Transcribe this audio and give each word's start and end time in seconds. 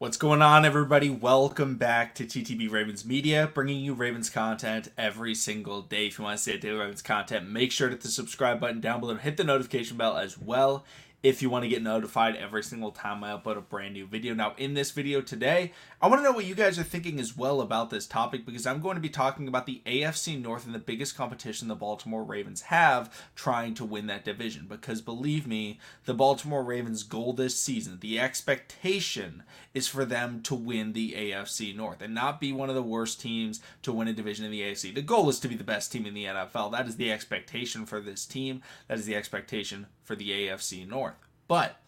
What's 0.00 0.16
going 0.16 0.40
on, 0.40 0.64
everybody? 0.64 1.10
Welcome 1.10 1.76
back 1.76 2.14
to 2.14 2.24
TTB 2.24 2.70
Ravens 2.70 3.04
Media, 3.04 3.50
bringing 3.52 3.84
you 3.84 3.92
Ravens 3.92 4.30
content 4.30 4.90
every 4.96 5.34
single 5.34 5.82
day. 5.82 6.06
If 6.06 6.18
you 6.18 6.24
want 6.24 6.38
to 6.38 6.42
see 6.42 6.56
daily 6.56 6.78
Ravens 6.78 7.02
content, 7.02 7.50
make 7.50 7.70
sure 7.70 7.88
to 7.88 7.96
hit 7.96 8.00
the 8.00 8.08
subscribe 8.08 8.60
button 8.60 8.80
down 8.80 9.00
below 9.00 9.12
and 9.12 9.20
hit 9.20 9.36
the 9.36 9.44
notification 9.44 9.98
bell 9.98 10.16
as 10.16 10.38
well 10.38 10.86
if 11.22 11.42
you 11.42 11.50
want 11.50 11.64
to 11.64 11.68
get 11.68 11.82
notified 11.82 12.34
every 12.36 12.62
single 12.62 12.92
time 12.92 13.22
I 13.22 13.36
upload 13.36 13.58
a 13.58 13.60
brand 13.60 13.92
new 13.92 14.06
video. 14.06 14.32
Now, 14.32 14.54
in 14.56 14.72
this 14.72 14.90
video 14.90 15.20
today, 15.20 15.72
I 16.00 16.08
want 16.08 16.20
to 16.20 16.24
know 16.24 16.32
what 16.32 16.46
you 16.46 16.54
guys 16.54 16.78
are 16.78 16.84
thinking 16.84 17.20
as 17.20 17.36
well 17.36 17.60
about 17.60 17.90
this 17.90 18.06
topic 18.06 18.46
because 18.46 18.66
I'm 18.66 18.80
going 18.80 18.94
to 18.94 19.02
be 19.02 19.10
talking 19.10 19.46
about 19.46 19.66
the 19.66 19.82
AFC 19.84 20.40
North 20.40 20.64
and 20.64 20.74
the 20.74 20.78
biggest 20.78 21.16
competition 21.16 21.68
the 21.68 21.74
Baltimore 21.74 22.24
Ravens 22.24 22.62
have 22.62 23.14
trying 23.34 23.74
to 23.74 23.84
win 23.84 24.06
that 24.06 24.24
division. 24.24 24.66
Because 24.66 25.02
believe 25.02 25.46
me, 25.46 25.78
the 26.06 26.14
Baltimore 26.14 26.64
Ravens' 26.64 27.02
goal 27.02 27.34
this 27.34 27.60
season, 27.60 27.98
the 28.00 28.18
expectation 28.18 29.42
is 29.74 29.86
for 29.86 30.06
them 30.06 30.40
to 30.42 30.54
win 30.54 30.94
the 30.94 31.12
AFC 31.12 31.76
North 31.76 32.00
and 32.00 32.14
not 32.14 32.40
be 32.40 32.52
one 32.52 32.70
of 32.70 32.74
the 32.74 32.82
worst 32.82 33.20
teams 33.20 33.60
to 33.82 33.92
win 33.92 34.08
a 34.08 34.12
division 34.14 34.46
in 34.46 34.50
the 34.50 34.62
AFC. 34.62 34.94
The 34.94 35.02
goal 35.02 35.28
is 35.28 35.38
to 35.40 35.48
be 35.48 35.54
the 35.54 35.64
best 35.64 35.92
team 35.92 36.06
in 36.06 36.14
the 36.14 36.24
NFL. 36.24 36.72
That 36.72 36.88
is 36.88 36.96
the 36.96 37.12
expectation 37.12 37.84
for 37.84 38.00
this 38.00 38.24
team. 38.24 38.62
That 38.88 38.98
is 38.98 39.04
the 39.04 39.14
expectation 39.14 39.86
for 40.02 40.16
the 40.16 40.30
AFC 40.30 40.88
North. 40.88 41.09
But 41.50 41.80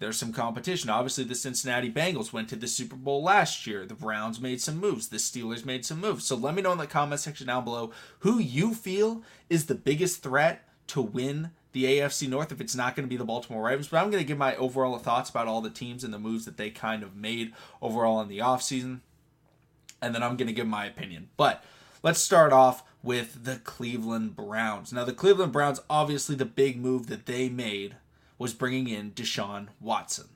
there's 0.00 0.16
some 0.16 0.32
competition. 0.32 0.90
Obviously, 0.90 1.22
the 1.22 1.36
Cincinnati 1.36 1.88
Bengals 1.88 2.32
went 2.32 2.48
to 2.48 2.56
the 2.56 2.66
Super 2.66 2.96
Bowl 2.96 3.22
last 3.22 3.64
year. 3.64 3.86
The 3.86 3.94
Browns 3.94 4.40
made 4.40 4.60
some 4.60 4.78
moves. 4.78 5.06
The 5.06 5.18
Steelers 5.18 5.64
made 5.64 5.86
some 5.86 6.00
moves. 6.00 6.24
So 6.24 6.34
let 6.34 6.56
me 6.56 6.62
know 6.62 6.72
in 6.72 6.78
the 6.78 6.88
comment 6.88 7.20
section 7.20 7.46
down 7.46 7.62
below 7.62 7.92
who 8.18 8.40
you 8.40 8.74
feel 8.74 9.22
is 9.48 9.66
the 9.66 9.76
biggest 9.76 10.20
threat 10.20 10.66
to 10.88 11.00
win 11.00 11.52
the 11.70 11.84
AFC 11.84 12.28
North 12.28 12.50
if 12.50 12.60
it's 12.60 12.74
not 12.74 12.96
going 12.96 13.06
to 13.06 13.08
be 13.08 13.16
the 13.16 13.24
Baltimore 13.24 13.62
Ravens. 13.62 13.86
But 13.86 13.98
I'm 13.98 14.10
going 14.10 14.20
to 14.20 14.26
give 14.26 14.36
my 14.36 14.56
overall 14.56 14.98
thoughts 14.98 15.30
about 15.30 15.46
all 15.46 15.60
the 15.60 15.70
teams 15.70 16.02
and 16.02 16.12
the 16.12 16.18
moves 16.18 16.44
that 16.46 16.56
they 16.56 16.70
kind 16.70 17.04
of 17.04 17.14
made 17.14 17.52
overall 17.80 18.20
in 18.20 18.26
the 18.26 18.38
offseason. 18.38 18.98
And 20.00 20.12
then 20.12 20.24
I'm 20.24 20.36
going 20.36 20.48
to 20.48 20.52
give 20.52 20.66
my 20.66 20.86
opinion. 20.86 21.28
But 21.36 21.62
let's 22.02 22.18
start 22.18 22.52
off 22.52 22.82
with 23.00 23.44
the 23.44 23.58
Cleveland 23.58 24.34
Browns. 24.34 24.92
Now, 24.92 25.04
the 25.04 25.12
Cleveland 25.12 25.52
Browns, 25.52 25.80
obviously, 25.88 26.34
the 26.34 26.44
big 26.44 26.80
move 26.80 27.06
that 27.06 27.26
they 27.26 27.48
made 27.48 27.94
was 28.42 28.52
bringing 28.52 28.88
in 28.88 29.12
Deshaun 29.12 29.68
Watson. 29.80 30.28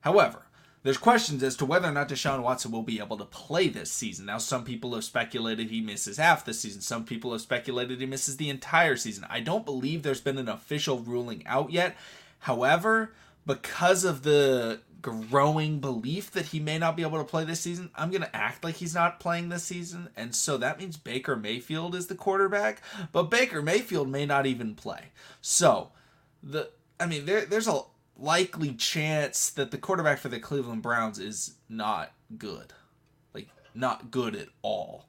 However, 0.00 0.46
there's 0.82 0.98
questions 0.98 1.42
as 1.42 1.54
to 1.56 1.66
whether 1.66 1.88
or 1.88 1.92
not 1.92 2.08
Deshaun 2.08 2.42
Watson 2.42 2.72
will 2.72 2.82
be 2.82 2.98
able 2.98 3.16
to 3.18 3.24
play 3.24 3.68
this 3.68 3.92
season. 3.92 4.26
Now, 4.26 4.38
some 4.38 4.64
people 4.64 4.94
have 4.94 5.04
speculated 5.04 5.70
he 5.70 5.80
misses 5.80 6.16
half 6.16 6.44
the 6.44 6.54
season. 6.54 6.80
Some 6.80 7.04
people 7.04 7.30
have 7.32 7.40
speculated 7.40 8.00
he 8.00 8.06
misses 8.06 8.36
the 8.36 8.48
entire 8.48 8.96
season. 8.96 9.24
I 9.30 9.40
don't 9.40 9.64
believe 9.64 10.02
there's 10.02 10.20
been 10.20 10.38
an 10.38 10.48
official 10.48 10.98
ruling 10.98 11.46
out 11.46 11.70
yet. 11.70 11.96
However, 12.40 13.12
because 13.46 14.02
of 14.02 14.22
the 14.24 14.80
growing 15.00 15.78
belief 15.78 16.30
that 16.32 16.46
he 16.46 16.58
may 16.58 16.78
not 16.78 16.96
be 16.96 17.02
able 17.02 17.18
to 17.18 17.24
play 17.24 17.44
this 17.44 17.60
season, 17.60 17.90
I'm 17.94 18.10
going 18.10 18.22
to 18.22 18.36
act 18.36 18.64
like 18.64 18.76
he's 18.76 18.94
not 18.94 19.20
playing 19.20 19.50
this 19.50 19.64
season. 19.64 20.08
And 20.16 20.34
so 20.34 20.56
that 20.56 20.80
means 20.80 20.96
Baker 20.96 21.36
Mayfield 21.36 21.94
is 21.94 22.08
the 22.08 22.14
quarterback, 22.14 22.82
but 23.12 23.30
Baker 23.30 23.62
Mayfield 23.62 24.08
may 24.08 24.26
not 24.26 24.46
even 24.46 24.74
play. 24.74 25.10
So, 25.40 25.90
the 26.42 26.70
I 27.02 27.06
mean, 27.06 27.26
there 27.26 27.44
there's 27.44 27.66
a 27.68 27.80
likely 28.16 28.74
chance 28.74 29.50
that 29.50 29.72
the 29.72 29.78
quarterback 29.78 30.18
for 30.18 30.28
the 30.28 30.38
Cleveland 30.38 30.82
Browns 30.82 31.18
is 31.18 31.54
not 31.68 32.12
good. 32.38 32.72
Like 33.34 33.48
not 33.74 34.10
good 34.10 34.36
at 34.36 34.48
all. 34.62 35.06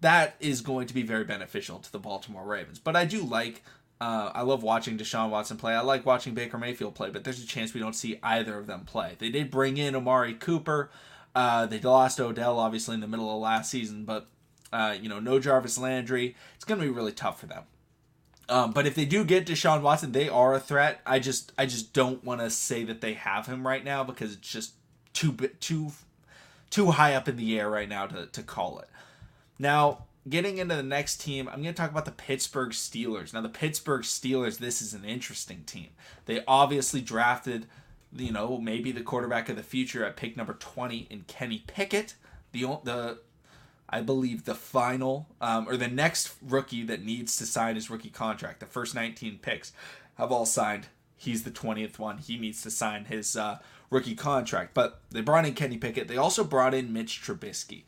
That 0.00 0.36
is 0.38 0.60
going 0.60 0.86
to 0.86 0.94
be 0.94 1.02
very 1.02 1.24
beneficial 1.24 1.78
to 1.80 1.90
the 1.90 1.98
Baltimore 1.98 2.44
Ravens. 2.44 2.78
But 2.78 2.94
I 2.94 3.06
do 3.06 3.22
like 3.22 3.64
uh, 4.00 4.30
I 4.34 4.42
love 4.42 4.62
watching 4.62 4.96
Deshaun 4.96 5.30
Watson 5.30 5.56
play. 5.56 5.74
I 5.74 5.80
like 5.80 6.06
watching 6.06 6.34
Baker 6.34 6.58
Mayfield 6.58 6.94
play, 6.94 7.10
but 7.10 7.24
there's 7.24 7.42
a 7.42 7.46
chance 7.46 7.74
we 7.74 7.80
don't 7.80 7.94
see 7.94 8.20
either 8.22 8.56
of 8.58 8.66
them 8.66 8.84
play. 8.84 9.16
They 9.18 9.30
did 9.30 9.50
bring 9.50 9.76
in 9.76 9.96
Amari 9.96 10.34
Cooper. 10.34 10.90
Uh, 11.34 11.66
they 11.66 11.80
lost 11.80 12.20
Odell, 12.20 12.58
obviously, 12.58 12.94
in 12.94 13.00
the 13.00 13.08
middle 13.08 13.34
of 13.34 13.40
last 13.40 13.70
season, 13.70 14.04
but, 14.04 14.28
uh, 14.72 14.94
you 15.00 15.08
know, 15.08 15.18
no 15.18 15.40
Jarvis 15.40 15.78
Landry. 15.78 16.36
It's 16.54 16.64
going 16.64 16.80
to 16.80 16.86
be 16.86 16.92
really 16.92 17.12
tough 17.12 17.40
for 17.40 17.46
them. 17.46 17.64
Um, 18.48 18.72
but 18.72 18.86
if 18.86 18.94
they 18.94 19.04
do 19.04 19.24
get 19.24 19.46
Deshaun 19.46 19.80
Watson, 19.80 20.12
they 20.12 20.28
are 20.28 20.54
a 20.54 20.60
threat. 20.60 21.00
I 21.06 21.18
just 21.18 21.52
I 21.56 21.66
just 21.66 21.92
don't 21.92 22.22
want 22.24 22.40
to 22.40 22.50
say 22.50 22.84
that 22.84 23.00
they 23.00 23.14
have 23.14 23.46
him 23.46 23.66
right 23.66 23.82
now 23.82 24.04
because 24.04 24.34
it's 24.34 24.48
just 24.48 24.74
too 25.12 25.32
too 25.60 25.92
too 26.70 26.90
high 26.90 27.14
up 27.14 27.28
in 27.28 27.36
the 27.36 27.58
air 27.58 27.70
right 27.70 27.88
now 27.88 28.06
to, 28.06 28.26
to 28.26 28.42
call 28.42 28.80
it. 28.80 28.88
Now, 29.58 30.06
getting 30.28 30.58
into 30.58 30.74
the 30.74 30.82
next 30.82 31.20
team, 31.20 31.48
I'm 31.48 31.62
going 31.62 31.72
to 31.74 31.80
talk 31.80 31.90
about 31.90 32.04
the 32.04 32.10
Pittsburgh 32.10 32.70
Steelers. 32.70 33.32
Now, 33.32 33.42
the 33.42 33.48
Pittsburgh 33.48 34.02
Steelers, 34.02 34.58
this 34.58 34.82
is 34.82 34.92
an 34.92 35.04
interesting 35.04 35.62
team. 35.64 35.90
They 36.26 36.42
obviously 36.48 37.00
drafted, 37.00 37.66
you 38.12 38.32
know, 38.32 38.58
maybe 38.58 38.90
the 38.90 39.02
quarterback 39.02 39.48
of 39.48 39.54
the 39.54 39.62
future 39.62 40.04
at 40.04 40.16
pick 40.16 40.36
number 40.36 40.54
20 40.54 41.06
in 41.10 41.22
Kenny 41.28 41.62
Pickett. 41.66 42.14
The 42.52 42.80
the 42.82 43.18
I 43.94 44.00
believe 44.00 44.44
the 44.44 44.56
final 44.56 45.28
um, 45.40 45.68
or 45.68 45.76
the 45.76 45.86
next 45.86 46.34
rookie 46.42 46.82
that 46.82 47.04
needs 47.04 47.36
to 47.36 47.46
sign 47.46 47.76
his 47.76 47.88
rookie 47.88 48.10
contract, 48.10 48.58
the 48.58 48.66
first 48.66 48.92
19 48.92 49.38
picks 49.38 49.72
have 50.16 50.32
all 50.32 50.46
signed. 50.46 50.88
He's 51.16 51.44
the 51.44 51.52
20th 51.52 51.96
one. 52.00 52.18
He 52.18 52.36
needs 52.36 52.60
to 52.62 52.72
sign 52.72 53.04
his 53.04 53.36
uh, 53.36 53.58
rookie 53.90 54.16
contract. 54.16 54.74
But 54.74 55.00
they 55.12 55.20
brought 55.20 55.46
in 55.46 55.54
Kenny 55.54 55.76
Pickett. 55.76 56.08
They 56.08 56.16
also 56.16 56.42
brought 56.42 56.74
in 56.74 56.92
Mitch 56.92 57.22
Trubisky. 57.22 57.84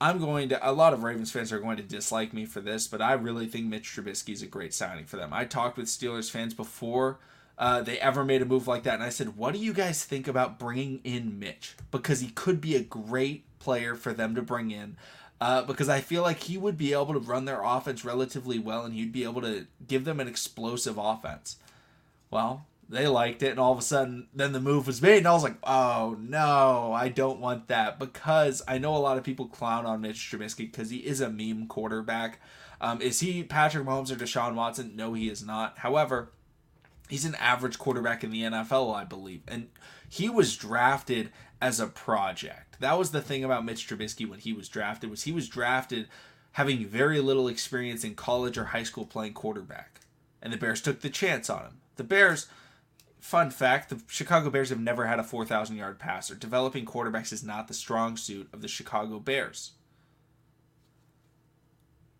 I'm 0.00 0.18
going 0.18 0.48
to, 0.48 0.66
a 0.66 0.72
lot 0.72 0.94
of 0.94 1.02
Ravens 1.02 1.30
fans 1.30 1.52
are 1.52 1.60
going 1.60 1.76
to 1.76 1.82
dislike 1.82 2.32
me 2.32 2.46
for 2.46 2.62
this, 2.62 2.88
but 2.88 3.02
I 3.02 3.12
really 3.12 3.48
think 3.48 3.66
Mitch 3.66 3.94
Trubisky 3.94 4.32
is 4.32 4.40
a 4.40 4.46
great 4.46 4.72
signing 4.72 5.04
for 5.04 5.18
them. 5.18 5.34
I 5.34 5.44
talked 5.44 5.76
with 5.76 5.88
Steelers 5.88 6.30
fans 6.30 6.54
before 6.54 7.18
uh, 7.58 7.82
they 7.82 7.98
ever 7.98 8.24
made 8.24 8.40
a 8.40 8.46
move 8.46 8.66
like 8.66 8.84
that, 8.84 8.94
and 8.94 9.02
I 9.02 9.10
said, 9.10 9.36
What 9.36 9.52
do 9.52 9.60
you 9.60 9.74
guys 9.74 10.06
think 10.06 10.26
about 10.26 10.58
bringing 10.58 11.00
in 11.04 11.38
Mitch? 11.38 11.76
Because 11.90 12.20
he 12.20 12.28
could 12.28 12.62
be 12.62 12.76
a 12.76 12.82
great 12.82 13.44
player 13.58 13.94
for 13.94 14.12
them 14.12 14.34
to 14.34 14.42
bring 14.42 14.70
in 14.70 14.96
uh, 15.40 15.62
because 15.62 15.88
I 15.88 16.00
feel 16.00 16.22
like 16.22 16.44
he 16.44 16.58
would 16.58 16.76
be 16.76 16.92
able 16.92 17.12
to 17.12 17.20
run 17.20 17.44
their 17.44 17.62
offense 17.62 18.04
relatively 18.04 18.58
well 18.58 18.84
and 18.84 18.94
he'd 18.94 19.12
be 19.12 19.24
able 19.24 19.42
to 19.42 19.66
give 19.86 20.04
them 20.04 20.20
an 20.20 20.28
explosive 20.28 20.98
offense. 20.98 21.56
Well, 22.30 22.66
they 22.90 23.06
liked 23.06 23.42
it, 23.42 23.50
and 23.50 23.58
all 23.60 23.72
of 23.72 23.78
a 23.78 23.82
sudden, 23.82 24.28
then 24.34 24.52
the 24.52 24.60
move 24.60 24.86
was 24.86 25.02
made, 25.02 25.18
and 25.18 25.28
I 25.28 25.32
was 25.32 25.42
like, 25.42 25.56
oh 25.62 26.16
no, 26.18 26.92
I 26.94 27.08
don't 27.08 27.40
want 27.40 27.68
that 27.68 27.98
because 27.98 28.62
I 28.66 28.78
know 28.78 28.96
a 28.96 28.98
lot 28.98 29.18
of 29.18 29.24
people 29.24 29.46
clown 29.46 29.84
on 29.84 30.00
Mitch 30.00 30.16
Trubisky 30.16 30.70
because 30.70 30.90
he 30.90 30.98
is 30.98 31.20
a 31.20 31.28
meme 31.28 31.66
quarterback. 31.66 32.40
Um, 32.80 33.02
is 33.02 33.20
he 33.20 33.42
Patrick 33.42 33.86
Mahomes 33.86 34.10
or 34.10 34.16
Deshaun 34.16 34.54
Watson? 34.54 34.92
No, 34.94 35.12
he 35.12 35.28
is 35.28 35.44
not. 35.44 35.78
However, 35.78 36.30
he's 37.08 37.24
an 37.24 37.34
average 37.36 37.78
quarterback 37.78 38.22
in 38.22 38.30
the 38.30 38.42
NFL, 38.42 38.94
I 38.94 39.04
believe, 39.04 39.42
and 39.48 39.68
he 40.08 40.28
was 40.28 40.56
drafted 40.56 41.30
as 41.60 41.80
a 41.80 41.86
project. 41.86 42.80
That 42.80 42.98
was 42.98 43.10
the 43.10 43.20
thing 43.20 43.44
about 43.44 43.64
Mitch 43.64 43.88
Trubisky 43.88 44.28
when 44.28 44.38
he 44.38 44.52
was 44.52 44.68
drafted 44.68 45.10
was 45.10 45.24
he 45.24 45.32
was 45.32 45.48
drafted 45.48 46.08
having 46.52 46.84
very 46.86 47.20
little 47.20 47.48
experience 47.48 48.04
in 48.04 48.14
college 48.14 48.56
or 48.56 48.66
high 48.66 48.82
school 48.82 49.06
playing 49.06 49.34
quarterback. 49.34 50.00
And 50.40 50.52
the 50.52 50.56
Bears 50.56 50.80
took 50.80 51.00
the 51.00 51.10
chance 51.10 51.50
on 51.50 51.62
him. 51.62 51.80
The 51.96 52.04
Bears 52.04 52.46
fun 53.20 53.50
fact, 53.50 53.90
the 53.90 54.00
Chicago 54.06 54.50
Bears 54.50 54.70
have 54.70 54.80
never 54.80 55.06
had 55.06 55.18
a 55.18 55.24
4000 55.24 55.76
yard 55.76 55.98
passer. 55.98 56.34
Developing 56.34 56.84
quarterbacks 56.84 57.32
is 57.32 57.42
not 57.42 57.68
the 57.68 57.74
strong 57.74 58.16
suit 58.16 58.48
of 58.52 58.62
the 58.62 58.68
Chicago 58.68 59.18
Bears. 59.18 59.72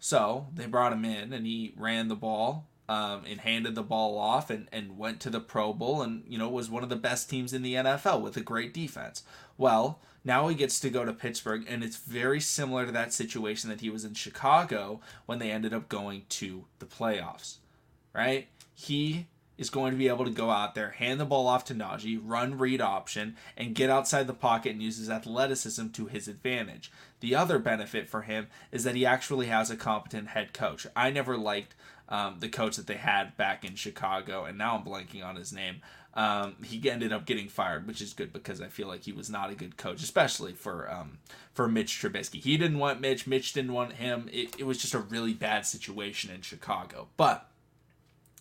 So, 0.00 0.46
they 0.54 0.66
brought 0.66 0.92
him 0.92 1.04
in 1.04 1.32
and 1.32 1.46
he 1.46 1.74
ran 1.76 2.08
the 2.08 2.16
ball 2.16 2.66
um, 2.88 3.22
and 3.28 3.40
handed 3.40 3.74
the 3.74 3.82
ball 3.82 4.18
off 4.18 4.48
and, 4.50 4.68
and 4.72 4.96
went 4.96 5.20
to 5.20 5.30
the 5.30 5.40
Pro 5.40 5.72
Bowl 5.72 6.02
and, 6.02 6.24
you 6.26 6.38
know, 6.38 6.48
was 6.48 6.70
one 6.70 6.82
of 6.82 6.88
the 6.88 6.96
best 6.96 7.28
teams 7.28 7.52
in 7.52 7.62
the 7.62 7.74
NFL 7.74 8.22
with 8.22 8.36
a 8.36 8.40
great 8.40 8.72
defense. 8.72 9.22
Well, 9.56 10.00
now 10.24 10.48
he 10.48 10.54
gets 10.54 10.80
to 10.80 10.90
go 10.90 11.04
to 11.04 11.12
Pittsburgh, 11.12 11.64
and 11.68 11.84
it's 11.84 11.96
very 11.96 12.40
similar 12.40 12.86
to 12.86 12.92
that 12.92 13.12
situation 13.12 13.70
that 13.70 13.80
he 13.80 13.90
was 13.90 14.04
in 14.04 14.14
Chicago 14.14 15.00
when 15.26 15.38
they 15.38 15.50
ended 15.50 15.74
up 15.74 15.88
going 15.88 16.24
to 16.30 16.64
the 16.78 16.86
playoffs, 16.86 17.56
right? 18.14 18.48
He 18.74 19.26
is 19.58 19.70
going 19.70 19.90
to 19.90 19.98
be 19.98 20.08
able 20.08 20.24
to 20.24 20.30
go 20.30 20.50
out 20.50 20.74
there, 20.74 20.90
hand 20.90 21.18
the 21.18 21.24
ball 21.24 21.48
off 21.48 21.64
to 21.64 21.74
Najee, 21.74 22.20
run 22.22 22.56
read 22.56 22.80
option, 22.80 23.36
and 23.56 23.74
get 23.74 23.90
outside 23.90 24.26
the 24.26 24.32
pocket 24.32 24.72
and 24.72 24.82
use 24.82 24.98
his 24.98 25.10
athleticism 25.10 25.88
to 25.88 26.06
his 26.06 26.28
advantage. 26.28 26.92
The 27.20 27.34
other 27.34 27.58
benefit 27.58 28.08
for 28.08 28.22
him 28.22 28.46
is 28.70 28.84
that 28.84 28.94
he 28.94 29.04
actually 29.04 29.46
has 29.46 29.70
a 29.70 29.76
competent 29.76 30.28
head 30.28 30.52
coach. 30.52 30.86
I 30.94 31.10
never 31.10 31.36
liked 31.36 31.74
um, 32.08 32.36
the 32.40 32.48
coach 32.48 32.76
that 32.76 32.86
they 32.86 32.96
had 32.96 33.36
back 33.36 33.64
in 33.64 33.74
Chicago, 33.74 34.44
and 34.44 34.56
now 34.56 34.76
I'm 34.76 34.84
blanking 34.84 35.24
on 35.24 35.36
his 35.36 35.52
name. 35.52 35.82
Um, 36.14 36.56
he 36.64 36.90
ended 36.90 37.12
up 37.12 37.26
getting 37.26 37.48
fired, 37.48 37.86
which 37.86 38.00
is 38.00 38.14
good 38.14 38.32
because 38.32 38.60
I 38.60 38.68
feel 38.68 38.88
like 38.88 39.04
he 39.04 39.12
was 39.12 39.28
not 39.28 39.50
a 39.50 39.54
good 39.54 39.76
coach, 39.76 40.02
especially 40.02 40.52
for 40.52 40.90
um, 40.90 41.18
for 41.52 41.68
Mitch 41.68 42.00
Trubisky. 42.00 42.40
He 42.40 42.56
didn't 42.56 42.78
want 42.78 43.00
Mitch, 43.00 43.26
Mitch 43.26 43.52
didn't 43.52 43.74
want 43.74 43.94
him. 43.94 44.28
It, 44.32 44.58
it 44.58 44.64
was 44.64 44.78
just 44.78 44.94
a 44.94 44.98
really 44.98 45.34
bad 45.34 45.66
situation 45.66 46.30
in 46.30 46.40
Chicago. 46.40 47.08
But 47.16 47.48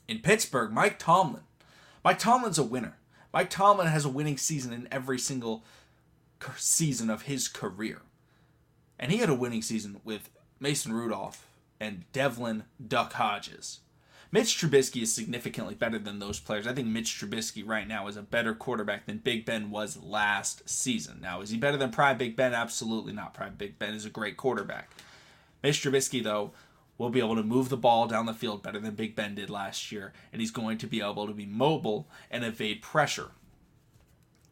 in 0.07 0.19
Pittsburgh, 0.19 0.71
Mike 0.71 0.97
Tomlin, 0.97 1.43
Mike 2.03 2.19
Tomlin's 2.19 2.57
a 2.57 2.63
winner. 2.63 2.97
Mike 3.33 3.49
Tomlin 3.49 3.87
has 3.87 4.05
a 4.05 4.09
winning 4.09 4.37
season 4.37 4.71
in 4.71 4.87
every 4.89 5.19
single 5.19 5.63
season 6.55 7.09
of 7.09 7.23
his 7.23 7.47
career, 7.49 8.01
and 8.97 9.11
he 9.11 9.17
had 9.17 9.29
a 9.29 9.35
winning 9.35 9.61
season 9.61 9.99
with 10.05 10.29
Mason 10.59 10.93
Rudolph 10.93 11.46
and 11.79 12.11
Devlin 12.11 12.63
Duck 12.85 13.13
Hodges. 13.13 13.79
Mitch 14.29 14.57
Trubisky 14.57 15.03
is 15.03 15.13
significantly 15.13 15.73
better 15.73 15.97
than 15.97 16.19
those 16.19 16.39
players. 16.39 16.67
I 16.67 16.73
think 16.73 16.87
Mitch 16.87 17.17
Trubisky 17.17 17.65
right 17.65 17.87
now 17.87 18.07
is 18.07 18.17
a 18.17 18.21
better 18.21 18.53
quarterback 18.53 19.05
than 19.05 19.19
Big 19.19 19.45
Ben 19.45 19.71
was 19.71 20.03
last 20.03 20.67
season. 20.69 21.19
Now, 21.21 21.39
is 21.39 21.49
he 21.49 21.57
better 21.57 21.77
than 21.77 21.91
Prime 21.91 22.17
Big 22.17 22.35
Ben? 22.35 22.53
Absolutely 22.53 23.13
not. 23.13 23.33
Prime 23.33 23.55
Big 23.57 23.79
Ben 23.79 23.93
is 23.93 24.05
a 24.05 24.09
great 24.09 24.35
quarterback. 24.35 24.91
Mitch 25.63 25.81
Trubisky, 25.81 26.21
though, 26.21 26.51
will 26.97 27.09
be 27.09 27.19
able 27.19 27.35
to 27.35 27.43
move 27.43 27.69
the 27.69 27.77
ball 27.77 28.07
down 28.07 28.25
the 28.25 28.33
field 28.33 28.63
better 28.63 28.79
than 28.79 28.95
Big 28.95 29.15
Ben 29.15 29.35
did 29.35 29.49
last 29.49 29.91
year, 29.91 30.11
and 30.33 30.41
he's 30.41 30.51
going 30.51 30.77
to 30.79 30.87
be 30.87 30.99
able 30.99 31.27
to 31.27 31.33
be 31.33 31.45
mobile 31.45 32.09
and 32.29 32.43
evade 32.43 32.81
pressure. 32.81 33.31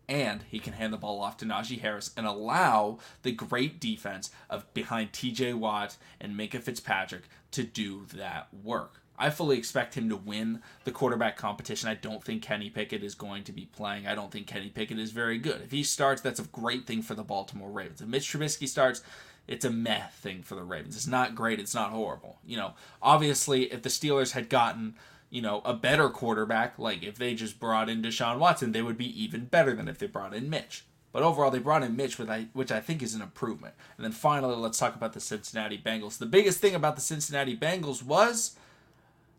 And 0.07 0.43
he 0.49 0.59
can 0.59 0.73
hand 0.73 0.93
the 0.93 0.97
ball 0.97 1.21
off 1.21 1.37
to 1.37 1.45
Najee 1.45 1.81
Harris 1.81 2.11
and 2.15 2.27
allow 2.27 2.99
the 3.23 3.31
great 3.31 3.79
defense 3.79 4.29
of 4.49 4.71
behind 4.73 5.11
TJ 5.11 5.55
Watt 5.55 5.97
and 6.21 6.37
Minkah 6.37 6.61
Fitzpatrick 6.61 7.23
to 7.51 7.63
do 7.63 8.05
that 8.13 8.47
work. 8.63 9.01
I 9.17 9.29
fully 9.29 9.57
expect 9.57 9.95
him 9.95 10.09
to 10.09 10.15
win 10.15 10.61
the 10.83 10.91
quarterback 10.91 11.37
competition. 11.37 11.89
I 11.89 11.95
don't 11.95 12.23
think 12.23 12.41
Kenny 12.43 12.69
Pickett 12.69 13.03
is 13.03 13.15
going 13.15 13.43
to 13.45 13.53
be 13.53 13.65
playing. 13.65 14.07
I 14.07 14.15
don't 14.15 14.31
think 14.31 14.47
Kenny 14.47 14.69
Pickett 14.69 14.99
is 14.99 15.11
very 15.11 15.37
good. 15.37 15.61
If 15.61 15.71
he 15.71 15.83
starts, 15.83 16.21
that's 16.21 16.39
a 16.39 16.43
great 16.43 16.85
thing 16.85 17.01
for 17.01 17.15
the 17.15 17.23
Baltimore 17.23 17.71
Ravens. 17.71 18.01
If 18.01 18.07
Mitch 18.07 18.29
Trubisky 18.29 18.67
starts, 18.67 19.01
it's 19.47 19.65
a 19.65 19.69
meh 19.69 20.07
thing 20.21 20.41
for 20.43 20.55
the 20.55 20.63
Ravens. 20.63 20.95
It's 20.95 21.07
not 21.07 21.35
great. 21.35 21.59
It's 21.59 21.75
not 21.75 21.91
horrible. 21.91 22.39
You 22.45 22.57
know, 22.57 22.73
obviously, 23.01 23.71
if 23.71 23.83
the 23.83 23.89
Steelers 23.89 24.31
had 24.31 24.49
gotten 24.49 24.95
you 25.35 25.41
know 25.41 25.61
a 25.65 25.73
better 25.73 26.07
quarterback, 26.09 26.79
like 26.79 27.03
if 27.03 27.17
they 27.17 27.35
just 27.35 27.59
brought 27.59 27.89
in 27.89 28.01
Deshaun 28.01 28.39
Watson, 28.39 28.71
they 28.71 28.81
would 28.81 28.97
be 28.97 29.21
even 29.21 29.45
better 29.45 29.73
than 29.75 29.89
if 29.89 29.97
they 29.97 30.07
brought 30.07 30.33
in 30.33 30.49
Mitch. 30.49 30.85
But 31.11 31.23
overall, 31.23 31.51
they 31.51 31.59
brought 31.59 31.83
in 31.83 31.95
Mitch, 31.95 32.17
which 32.17 32.71
I 32.71 32.79
think 32.79 33.03
is 33.03 33.13
an 33.13 33.21
improvement. 33.21 33.73
And 33.97 34.05
then 34.05 34.13
finally, 34.13 34.55
let's 34.55 34.77
talk 34.77 34.95
about 34.95 35.13
the 35.13 35.19
Cincinnati 35.19 35.77
Bengals. 35.77 36.17
The 36.17 36.25
biggest 36.25 36.59
thing 36.59 36.73
about 36.73 36.95
the 36.95 37.01
Cincinnati 37.01 37.55
Bengals 37.55 38.01
was 38.01 38.55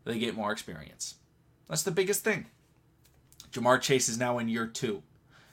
they 0.04 0.19
get 0.19 0.37
more 0.37 0.52
experience. 0.52 1.16
That's 1.69 1.82
the 1.82 1.90
biggest 1.90 2.25
thing. 2.25 2.46
Ja'Marr 3.52 3.81
Chase 3.81 4.08
is 4.08 4.19
now 4.19 4.38
in 4.38 4.49
year 4.49 4.66
two. 4.66 5.02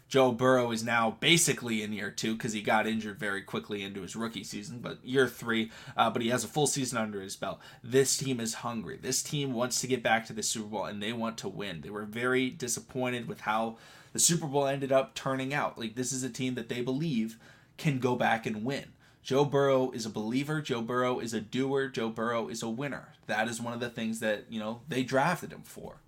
Joe 0.07 0.31
Burrow 0.31 0.71
is 0.71 0.83
now 0.83 1.17
basically 1.19 1.81
in 1.81 1.91
year 1.91 2.11
two 2.11 2.33
because 2.33 2.53
he 2.53 2.61
got 2.61 2.85
injured 2.85 3.17
very 3.17 3.41
quickly 3.41 3.83
into 3.83 4.01
his 4.01 4.15
rookie 4.15 4.43
season, 4.43 4.79
but 4.79 5.03
year 5.03 5.27
three, 5.27 5.71
uh, 5.97 6.09
but 6.09 6.21
he 6.21 6.29
has 6.29 6.43
a 6.43 6.47
full 6.47 6.67
season 6.67 6.99
under 6.99 7.21
his 7.21 7.35
belt. 7.35 7.59
This 7.83 8.15
team 8.15 8.39
is 8.39 8.55
hungry. 8.55 8.99
This 9.01 9.23
team 9.23 9.53
wants 9.53 9.81
to 9.81 9.87
get 9.87 10.03
back 10.03 10.27
to 10.27 10.33
the 10.33 10.43
Super 10.43 10.67
Bowl 10.67 10.85
and 10.85 11.01
they 11.01 11.13
want 11.13 11.37
to 11.39 11.49
win. 11.49 11.81
They 11.81 11.89
were 11.89 12.05
very 12.05 12.51
disappointed 12.51 13.27
with 13.27 13.41
how 13.41 13.77
the 14.11 14.19
Super 14.19 14.45
Bowl 14.45 14.67
ended 14.67 14.91
up 14.91 15.15
turning 15.15 15.53
out. 15.53 15.79
Like, 15.79 15.95
this 15.95 16.11
is 16.11 16.23
a 16.23 16.29
team 16.29 16.53
that 16.55 16.69
they 16.69 16.81
believe 16.81 17.39
can 17.77 17.97
go 17.99 18.15
back 18.15 18.45
and 18.45 18.63
win. 18.63 18.93
Joe 19.23 19.45
Burrow 19.45 19.89
is 19.91 20.05
a 20.05 20.11
believer. 20.11 20.61
Joe 20.61 20.81
Burrow 20.81 21.19
is 21.19 21.33
a 21.33 21.41
doer. 21.41 21.87
Joe 21.87 22.09
Burrow 22.09 22.49
is 22.49 22.61
a 22.61 22.69
winner. 22.69 23.13
That 23.27 23.47
is 23.47 23.61
one 23.61 23.73
of 23.73 23.79
the 23.79 23.89
things 23.89 24.19
that, 24.19 24.45
you 24.49 24.59
know, 24.59 24.81
they 24.87 25.03
drafted 25.03 25.51
him 25.51 25.63
for. 25.63 26.01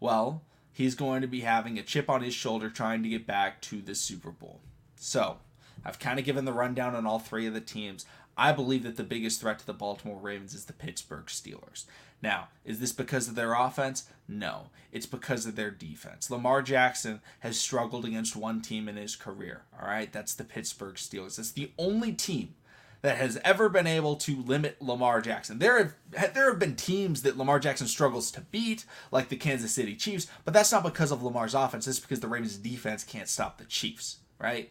Well, 0.00 0.42
he's 0.72 0.94
going 0.94 1.20
to 1.20 1.28
be 1.28 1.40
having 1.40 1.78
a 1.78 1.82
chip 1.82 2.08
on 2.08 2.22
his 2.22 2.34
shoulder 2.34 2.70
trying 2.70 3.02
to 3.02 3.08
get 3.08 3.26
back 3.26 3.60
to 3.62 3.80
the 3.80 3.94
Super 3.94 4.30
Bowl. 4.30 4.60
So, 4.96 5.38
I've 5.84 5.98
kind 5.98 6.18
of 6.18 6.24
given 6.24 6.44
the 6.44 6.52
rundown 6.52 6.94
on 6.94 7.06
all 7.06 7.18
three 7.18 7.46
of 7.46 7.54
the 7.54 7.60
teams. 7.60 8.06
I 8.36 8.52
believe 8.52 8.82
that 8.84 8.96
the 8.96 9.04
biggest 9.04 9.40
threat 9.40 9.58
to 9.58 9.66
the 9.66 9.74
Baltimore 9.74 10.18
Ravens 10.18 10.54
is 10.54 10.64
the 10.64 10.72
Pittsburgh 10.72 11.26
Steelers. 11.26 11.84
Now, 12.22 12.48
is 12.64 12.80
this 12.80 12.92
because 12.92 13.28
of 13.28 13.34
their 13.34 13.52
offense? 13.52 14.08
No, 14.28 14.68
it's 14.92 15.06
because 15.06 15.44
of 15.44 15.56
their 15.56 15.70
defense. 15.70 16.30
Lamar 16.30 16.62
Jackson 16.62 17.20
has 17.40 17.58
struggled 17.58 18.04
against 18.04 18.36
one 18.36 18.62
team 18.62 18.88
in 18.88 18.96
his 18.96 19.16
career. 19.16 19.62
All 19.78 19.88
right, 19.88 20.10
that's 20.12 20.34
the 20.34 20.44
Pittsburgh 20.44 20.94
Steelers. 20.94 21.38
It's 21.38 21.50
the 21.50 21.72
only 21.78 22.12
team 22.12 22.54
that 23.02 23.16
has 23.16 23.38
ever 23.44 23.68
been 23.68 23.86
able 23.86 24.16
to 24.16 24.36
limit 24.42 24.80
Lamar 24.80 25.20
Jackson. 25.20 25.58
There 25.58 25.78
have 25.78 26.34
there 26.34 26.50
have 26.50 26.58
been 26.58 26.76
teams 26.76 27.22
that 27.22 27.36
Lamar 27.36 27.58
Jackson 27.58 27.88
struggles 27.88 28.30
to 28.30 28.40
beat, 28.40 28.84
like 29.10 29.28
the 29.28 29.36
Kansas 29.36 29.72
City 29.72 29.96
Chiefs, 29.96 30.28
but 30.44 30.54
that's 30.54 30.72
not 30.72 30.84
because 30.84 31.10
of 31.10 31.22
Lamar's 31.22 31.54
offense. 31.54 31.86
It's 31.86 32.00
because 32.00 32.20
the 32.20 32.28
Ravens 32.28 32.56
defense 32.56 33.04
can't 33.04 33.28
stop 33.28 33.58
the 33.58 33.64
Chiefs, 33.64 34.18
right? 34.38 34.70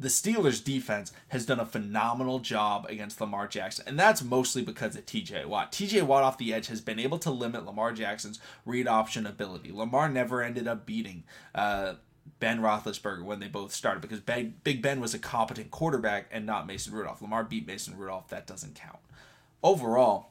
The 0.00 0.08
Steelers 0.08 0.62
defense 0.62 1.12
has 1.28 1.44
done 1.44 1.58
a 1.58 1.66
phenomenal 1.66 2.38
job 2.38 2.86
against 2.88 3.20
Lamar 3.20 3.48
Jackson, 3.48 3.84
and 3.88 3.98
that's 3.98 4.22
mostly 4.22 4.62
because 4.62 4.94
of 4.94 5.04
TJ 5.04 5.44
Watt. 5.46 5.72
TJ 5.72 6.04
Watt 6.04 6.22
off 6.22 6.38
the 6.38 6.54
edge 6.54 6.68
has 6.68 6.80
been 6.80 7.00
able 7.00 7.18
to 7.18 7.32
limit 7.32 7.66
Lamar 7.66 7.92
Jackson's 7.92 8.38
read 8.64 8.86
option 8.86 9.26
ability. 9.26 9.72
Lamar 9.72 10.08
never 10.08 10.40
ended 10.40 10.68
up 10.68 10.86
beating 10.86 11.24
uh, 11.52 11.94
Ben 12.40 12.60
Roethlisberger 12.60 13.24
when 13.24 13.40
they 13.40 13.48
both 13.48 13.72
started 13.72 14.00
because 14.00 14.20
Big 14.20 14.82
Ben 14.82 15.00
was 15.00 15.14
a 15.14 15.18
competent 15.18 15.70
quarterback 15.70 16.28
and 16.30 16.46
not 16.46 16.66
Mason 16.66 16.92
Rudolph. 16.92 17.20
Lamar 17.20 17.44
beat 17.44 17.66
Mason 17.66 17.96
Rudolph. 17.96 18.28
That 18.28 18.46
doesn't 18.46 18.74
count. 18.74 18.98
Overall, 19.62 20.30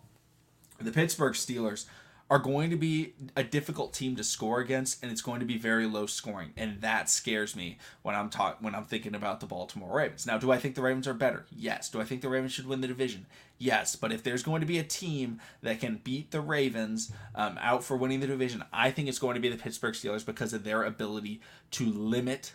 the 0.79 0.91
Pittsburgh 0.91 1.33
Steelers 1.33 1.85
are 2.29 2.39
going 2.39 2.69
to 2.69 2.75
be 2.75 3.13
a 3.35 3.43
difficult 3.43 3.93
team 3.93 4.15
to 4.15 4.23
score 4.23 4.59
against 4.59 5.01
and 5.01 5.11
it's 5.11 5.21
going 5.21 5.39
to 5.39 5.45
be 5.45 5.57
very 5.57 5.85
low 5.85 6.05
scoring 6.05 6.51
and 6.57 6.81
that 6.81 7.09
scares 7.09 7.55
me 7.55 7.77
when 8.01 8.15
I'm 8.15 8.29
talk 8.29 8.57
when 8.59 8.75
I'm 8.75 8.83
thinking 8.83 9.15
about 9.15 9.39
the 9.39 9.45
Baltimore 9.45 9.97
Ravens. 9.97 10.25
Now, 10.25 10.37
do 10.37 10.51
I 10.51 10.57
think 10.57 10.75
the 10.75 10.81
Ravens 10.81 11.07
are 11.07 11.13
better? 11.13 11.45
Yes. 11.55 11.89
Do 11.89 12.01
I 12.01 12.03
think 12.03 12.21
the 12.21 12.29
Ravens 12.29 12.51
should 12.51 12.67
win 12.67 12.81
the 12.81 12.87
division? 12.87 13.25
Yes, 13.59 13.95
but 13.95 14.11
if 14.11 14.21
there's 14.21 14.43
going 14.43 14.61
to 14.61 14.67
be 14.67 14.77
a 14.77 14.83
team 14.83 15.39
that 15.63 15.79
can 15.79 15.99
beat 16.03 16.29
the 16.31 16.41
Ravens 16.41 17.11
um, 17.33 17.57
out 17.59 17.83
for 17.83 17.97
winning 17.97 18.19
the 18.19 18.27
division, 18.27 18.63
I 18.71 18.91
think 18.91 19.07
it's 19.07 19.17
going 19.17 19.33
to 19.33 19.41
be 19.41 19.49
the 19.49 19.57
Pittsburgh 19.57 19.95
Steelers 19.95 20.25
because 20.25 20.53
of 20.53 20.63
their 20.63 20.83
ability 20.83 21.41
to 21.71 21.85
limit 21.85 22.53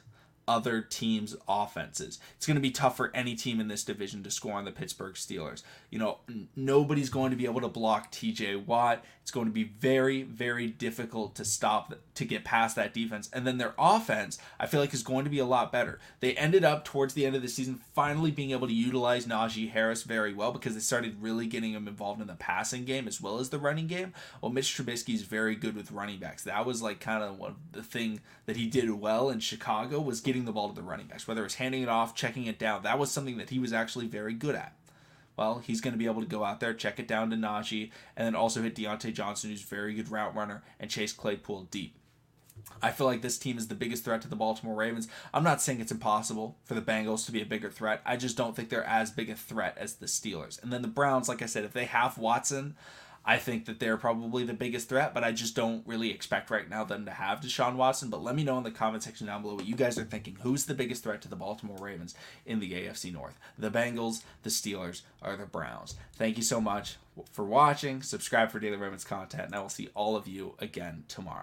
other 0.49 0.81
teams' 0.81 1.37
offenses. 1.49 2.19
It's 2.37 2.47
going 2.47 2.57
to 2.57 2.61
be 2.61 2.71
tough 2.71 2.97
for 2.97 3.11
any 3.15 3.35
team 3.35 3.61
in 3.61 3.69
this 3.69 3.85
division 3.85 4.23
to 4.25 4.31
score 4.31 4.55
on 4.55 4.65
the 4.65 4.73
Pittsburgh 4.73 5.15
Steelers. 5.15 5.63
You 5.91 5.99
know, 5.99 6.19
n- 6.29 6.49
nobody's 6.57 7.11
going 7.11 7.31
to 7.31 7.37
be 7.37 7.45
able 7.45 7.61
to 7.61 7.69
block 7.69 8.13
TJ 8.13 8.67
Watt. 8.67 9.05
It's 9.23 9.31
going 9.31 9.47
to 9.47 9.53
be 9.53 9.65
very, 9.65 10.23
very 10.23 10.67
difficult 10.67 11.35
to 11.37 11.45
stop, 11.45 11.95
to 12.15 12.25
get 12.25 12.45
past 12.45 12.77
that 12.77 12.93
defense. 12.93 13.31
And 13.33 13.47
then 13.47 13.59
their 13.59 13.75
offense, 13.79 14.39
I 14.61 14.67
feel 14.67 14.81
like, 14.81 14.93
is 14.93 15.03
going 15.03 15.25
to 15.25 15.31
be 15.31 15.39
a 15.39 15.47
lot 15.47 15.73
better. 15.73 15.99
They 16.21 16.35
ended 16.35 16.65
up 16.65 16.85
towards 16.85 17.15
the 17.15 17.25
end 17.25 17.37
of 17.37 17.43
the 17.43 17.49
season 17.49 17.81
finally 17.95 18.31
being 18.31 18.51
able 18.51 18.67
to 18.67 18.73
utilize 18.73 19.27
Najee 19.27 19.71
Harris 19.71 20.03
very 20.03 20.35
well 20.35 20.53
because 20.53 20.75
they 20.75 20.81
started 20.81 21.23
really 21.23 21.47
getting 21.47 21.73
him 21.73 21.89
involved 21.89 22.21
in 22.21 22.27
the 22.27 22.35
passing 22.35 22.85
game 22.85 23.09
as 23.09 23.21
well 23.21 23.39
as 23.39 23.51
the 23.51 23.59
running 23.59 23.87
game. 23.87 24.13
Well, 24.41 24.53
Mitch 24.53 24.77
Trubisky 24.77 25.15
is 25.15 25.23
very 25.23 25.55
good 25.55 25.75
with 25.75 25.93
running 25.93 26.19
backs. 26.19 26.45
That 26.45 26.67
was 26.67 26.83
like 26.83 27.01
kind 27.01 27.23
of 27.23 27.39
one 27.39 27.57
the 27.73 27.83
thing 27.83 28.21
that 28.47 28.57
he 28.57 28.67
did 28.67 28.91
well 28.91 29.31
in 29.31 29.41
Chicago 29.41 30.01
was 30.01 30.21
getting 30.21 30.45
the 30.45 30.53
ball 30.53 30.69
to 30.69 30.75
the 30.75 30.83
running 30.83 31.07
backs, 31.07 31.27
whether 31.27 31.45
it's 31.45 31.55
handing 31.55 31.83
it 31.83 31.89
off, 31.89 32.15
checking 32.15 32.47
it 32.47 32.59
down. 32.59 32.83
That 32.83 32.99
was 32.99 33.11
something 33.11 33.39
that 33.39 33.51
he 33.51 33.59
was 33.59 33.73
actually 33.73 34.07
very 34.07 34.35
good 34.35 34.55
at. 34.55 34.75
Well, 35.37 35.63
he's 35.65 35.81
going 35.81 35.93
to 35.93 35.99
be 35.99 36.07
able 36.07 36.21
to 36.21 36.29
go 36.29 36.45
out 36.45 36.61
there, 36.61 36.75
check 36.75 36.99
it 36.99 37.09
down 37.09 37.31
to 37.31 37.37
Najee, 37.37 37.91
and 38.17 38.27
then 38.27 38.35
also 38.35 38.63
hit 38.63 38.75
Diontae 38.75 39.15
Johnson, 39.15 39.51
who's 39.51 39.63
a 39.63 39.67
very 39.67 39.95
good 39.95 40.11
route 40.11 40.35
runner, 40.37 40.63
and 40.79 40.91
Chase 40.91 41.13
Claypool 41.13 41.69
deep. 41.71 41.97
I 42.83 42.91
feel 42.91 43.07
like 43.07 43.23
this 43.23 43.39
team 43.39 43.59
is 43.59 43.69
the 43.69 43.75
biggest 43.75 44.05
threat 44.05 44.23
to 44.23 44.29
the 44.29 44.37
Baltimore 44.37 44.75
Ravens. 44.75 45.09
I'm 45.33 45.45
not 45.45 45.63
saying 45.63 45.81
it's 45.81 45.93
impossible 45.93 46.59
for 46.65 46.75
the 46.75 46.83
Bengals 46.83 47.25
to 47.27 47.33
be 47.33 47.43
a 47.43 47.47
bigger 47.47 47.71
threat. 47.71 48.03
I 48.05 48.17
just 48.17 48.37
don't 48.37 48.57
think 48.57 48.71
they're 48.71 48.85
as 48.85 49.11
big 49.11 49.31
a 49.31 49.37
threat 49.37 49.77
as 49.79 49.95
the 49.95 50.07
Steelers. 50.07 50.61
And 50.63 50.73
then 50.73 50.83
the 50.83 50.89
Browns, 50.89 51.29
like 51.29 51.43
I 51.43 51.47
said, 51.47 51.65
if 51.65 51.73
they 51.73 51.85
have 51.85 52.19
Watson, 52.19 52.75
I 53.25 53.37
think 53.39 53.67
that 53.67 53.79
they're 53.79 53.97
probably 53.97 54.43
the 54.45 54.53
biggest 54.53 54.89
threat, 54.89 55.15
but 55.15 55.23
I 55.23 55.31
just 55.31 55.55
don't 55.55 55.87
really 55.87 56.11
expect 56.11 56.51
right 56.51 56.69
now 56.69 56.83
them 56.83 57.05
to 57.05 57.13
have 57.13 57.41
Deshaun 57.41 57.77
Watson. 57.77 58.11
But 58.11 58.23
let 58.23 58.35
me 58.35 58.43
know 58.43 58.59
in 58.59 58.65
the 58.65 58.71
comment 58.73 59.05
section 59.05 59.29
down 59.29 59.43
below 59.43 59.55
what 59.55 59.67
you 59.67 59.77
guys 59.77 59.97
are 59.97 60.05
thinking. 60.05 60.39
Who's 60.43 60.67
the 60.67 60.75
biggest 60.75 61.05
threat 61.05 61.23
to 61.23 61.29
the 61.29 61.37
Baltimore 61.37 61.79
Ravens 61.79 62.17
in 62.47 62.59
the 62.59 62.73
AFC 62.73 63.13
North? 63.13 63.39
The 63.57 63.71
Bengals, 63.71 64.23
the 64.43 64.51
Steelers, 64.51 65.03
or 65.23 65.37
the 65.37 65.47
Browns? 65.47 65.95
Thank 66.15 66.37
you 66.37 66.43
so 66.43 66.61
much 66.61 66.97
for 67.31 67.45
watching. 67.45 68.03
Subscribe 68.03 68.51
for 68.51 68.59
daily 68.59 68.77
Ravens 68.77 69.05
content, 69.05 69.47
and 69.47 69.55
I 69.55 69.61
will 69.61 69.69
see 69.69 69.89
all 69.95 70.17
of 70.17 70.27
you 70.27 70.57
again 70.59 71.05
tomorrow. 71.07 71.41